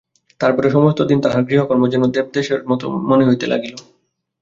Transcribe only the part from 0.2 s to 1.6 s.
তার পরে সমস্ত দিন তাহার